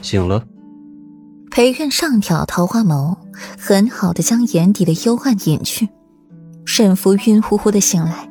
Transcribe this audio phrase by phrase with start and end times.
[0.00, 0.44] 醒了。
[1.50, 3.16] 裴院上挑桃花眸，
[3.58, 5.88] 很好的将眼底的幽暗隐去。
[6.64, 8.28] 沈福晕乎乎的醒来，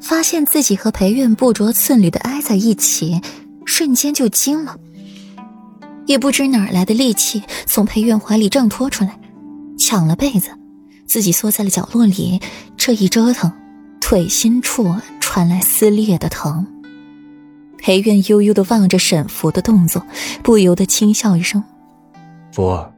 [0.00, 3.20] 发现自己和裴院不着寸缕的挨在一起，
[3.64, 4.76] 瞬间就惊了。
[6.06, 9.18] 也不知哪来的力气，从裴院怀里挣脱出来，
[9.78, 10.50] 抢了被子，
[11.06, 12.40] 自己缩在了角落里。
[12.76, 13.52] 这一折腾，
[14.00, 16.66] 腿心处传来撕裂的疼。
[17.86, 20.04] 裴院悠悠的望着沈福的动作，
[20.42, 21.62] 不由得轻笑一声
[22.50, 22.92] ：“福儿，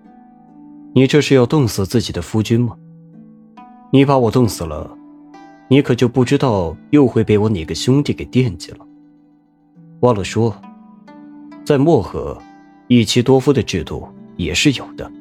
[0.94, 2.74] 你这是要冻死自己的夫君吗？
[3.92, 4.90] 你把我冻死了，
[5.68, 8.78] 你可就不知道又会被我哪个兄弟给惦记了。
[10.00, 10.58] 忘了说，
[11.66, 12.40] 在漠河。”
[12.88, 15.12] 一妻多夫的制度也是有的，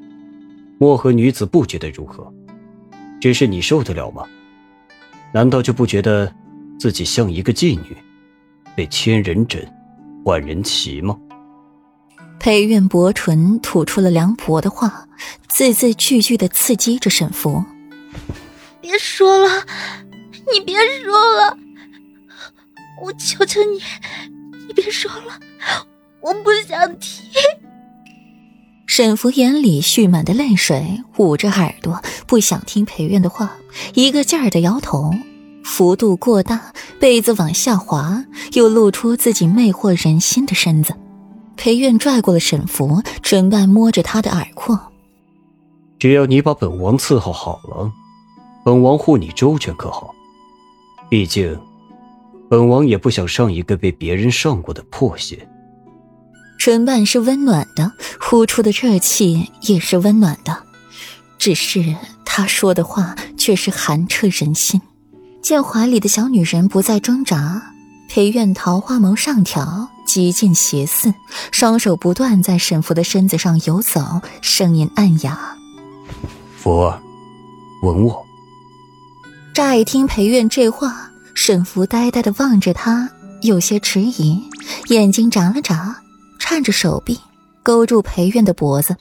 [0.80, 2.32] 漠河女子不觉得如何，
[3.20, 4.24] 只是你受得了吗？
[5.34, 6.34] 难道就不觉得
[6.80, 7.98] 自己像一个妓女，
[8.78, 9.68] 被千人枕，
[10.24, 11.18] 万人骑吗？
[12.40, 15.08] 裴苑薄唇吐出了凉薄的话，
[15.48, 17.66] 字字句句的刺激着沈福。
[18.80, 19.66] 别说了，
[20.54, 21.58] 你别说了，
[23.02, 23.82] 我求求你，
[24.68, 25.40] 你别说了。
[26.22, 27.26] 我不想听。
[28.86, 33.58] 沈福眼里蓄满的泪水，捂着耳朵不想听裴苑的话，
[33.96, 35.12] 一个劲儿的摇头。
[35.68, 38.24] 幅度过大，被子往下滑，
[38.54, 40.96] 又露出自己魅惑人心的身子。
[41.58, 44.80] 裴院拽过了沈福，唇瓣摸着他的耳廓。
[46.00, 47.92] 只要你把本王伺候好了，
[48.64, 50.16] 本王护你周全，可好？
[51.10, 51.60] 毕竟，
[52.50, 55.48] 本王也不想上一个被别人上过的破鞋。
[56.58, 60.64] 唇瓣是温暖的，呼出的热气也是温暖的，
[61.38, 61.94] 只是
[62.26, 64.82] 他说的话却是寒彻人心。
[65.48, 67.72] 见怀里的小女人不再挣扎，
[68.10, 71.14] 裴院桃花眸上挑，极尽邪肆，
[71.54, 75.56] 双手不断在沈福的身子上游走，声音暗哑
[76.60, 77.00] ：“福儿，
[77.82, 78.26] 吻我。”
[79.56, 83.10] 乍一听裴院这话，沈福呆呆的望着他，
[83.42, 84.44] 有些迟疑，
[84.90, 85.96] 眼睛眨了眨。
[86.42, 87.18] 颤着手臂，
[87.64, 88.98] 勾住裴院的脖子，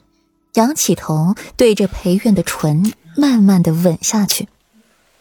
[0.55, 4.47] 仰起头，对着裴院的唇慢慢的吻下去。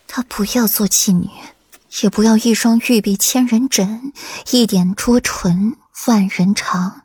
[0.08, 1.30] 她不要做妓女，
[2.02, 4.14] 也不要一双玉臂千人枕，
[4.52, 5.76] 一点朱唇
[6.08, 7.04] 万人尝。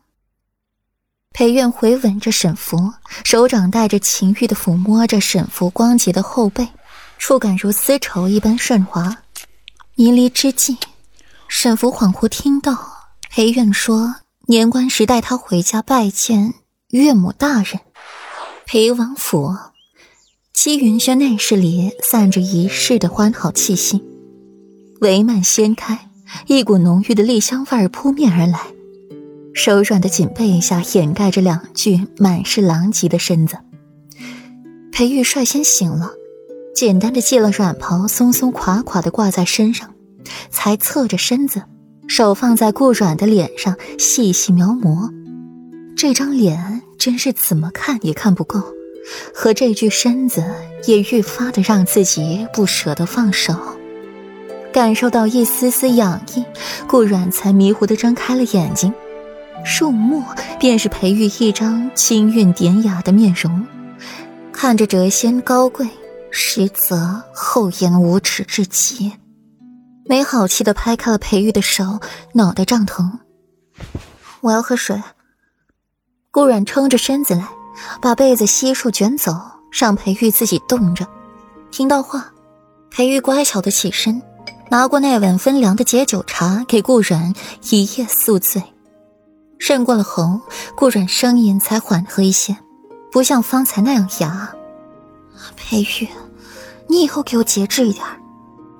[1.32, 2.92] 裴苑回吻着沈福，
[3.24, 6.68] 手掌带着情欲的抚摸着沈福光洁的后背，
[7.18, 9.18] 触感如丝绸一般顺滑。
[9.94, 10.76] 迷离之际，
[11.48, 14.16] 沈福恍惚听到裴苑说。
[14.46, 16.54] 年关时带他回家拜见
[16.88, 17.80] 岳母大人。
[18.66, 19.56] 裴王府，
[20.62, 24.04] 七云轩内室里散着一世的欢好气息。
[25.00, 26.10] 帷幔掀开，
[26.48, 28.60] 一股浓郁的栗香味扑面而来。
[29.54, 33.56] 柔软的锦被下掩盖着两具满是狼藉的身子。
[34.92, 36.10] 裴玉率先醒了，
[36.74, 39.94] 简单的系了软袍，松松垮垮的挂在身上，
[40.50, 41.62] 才侧着身子。
[42.06, 45.10] 手放在顾软的脸上，细细描摹。
[45.96, 48.62] 这张脸真是怎么看也看不够，
[49.34, 50.44] 和这具身子
[50.86, 53.54] 也愈发的让自己不舍得放手。
[54.72, 56.44] 感受到一丝丝痒意，
[56.86, 58.92] 顾软才迷糊的睁开了眼睛，
[59.64, 60.22] 树木
[60.58, 63.66] 便是裴玉一张清韵典雅的面容，
[64.52, 65.88] 看着谪仙高贵，
[66.30, 69.12] 实则厚颜无耻至极。
[70.06, 72.00] 没好气的拍开了裴玉的手，
[72.34, 73.18] 脑袋胀疼。
[74.40, 75.00] 我要喝水。
[76.30, 77.48] 顾软撑着身子来，
[78.00, 79.32] 把被子悉数卷走，
[79.70, 81.06] 让裴玉自己冻着。
[81.70, 82.32] 听到话，
[82.90, 84.20] 裴玉乖巧的起身，
[84.70, 87.32] 拿过那碗分凉的解酒茶给顾软
[87.70, 88.62] 一夜宿醉。
[89.58, 90.40] 渗过了喉，
[90.74, 92.56] 顾软声音才缓和一些，
[93.12, 94.54] 不像方才那样哑。
[95.56, 96.08] 裴玉，
[96.86, 98.04] 你以后给我节制一点。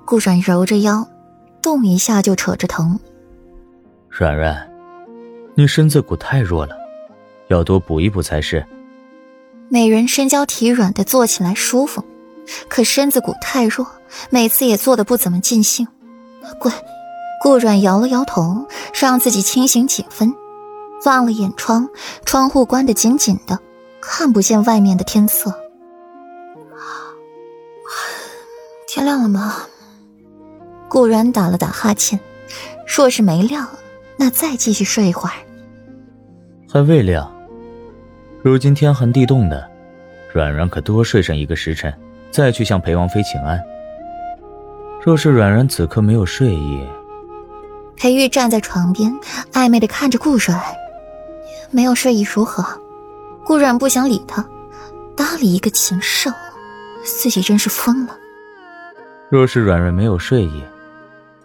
[0.05, 1.07] 顾软揉着腰。
[1.61, 2.99] 动一下就扯着疼，
[4.09, 4.67] 软软，
[5.53, 6.75] 你身子骨太弱了，
[7.49, 8.65] 要多补一补才是。
[9.73, 12.03] 美人身娇体软的坐起来舒服，
[12.67, 13.87] 可身子骨太弱，
[14.29, 15.87] 每次也坐的不怎么尽兴。
[16.59, 16.69] 乖，
[17.41, 20.35] 顾软摇了摇头，让自己清醒几分，
[21.05, 21.87] 望了眼窗，
[22.25, 23.57] 窗户关得紧紧的，
[24.01, 25.55] 看不见外面的天色。
[28.85, 29.67] 天亮了吗？
[30.89, 32.19] 顾然打了打哈欠，
[32.85, 33.69] 若是没亮，
[34.17, 35.35] 那再继续睡一会儿。
[36.69, 37.31] 还未亮，
[38.43, 39.69] 如今天寒地冻的，
[40.33, 41.93] 软软可多睡上一个时辰，
[42.31, 43.61] 再去向裴王妃请安。
[44.99, 46.83] 若是软软此刻没有睡意，
[47.95, 49.13] 裴玉站在床边，
[49.53, 50.59] 暧昧的看着顾软，
[51.69, 52.65] 没有睡意如何？
[53.45, 54.43] 顾软不想理他，
[55.15, 56.31] 搭理一个禽兽，
[57.03, 58.17] 自己真是疯了。
[59.29, 60.63] 若是软软没有睡意，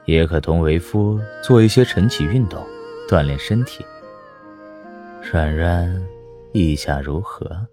[0.06, 2.66] 也可同为夫做一些晨起运动，
[3.06, 3.84] 锻炼身体。
[5.30, 6.02] 软软，
[6.58, 7.68] 意下如何？